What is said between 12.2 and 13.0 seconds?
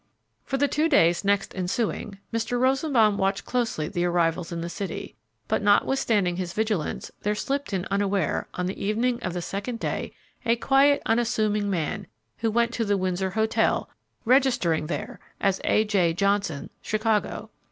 who went to the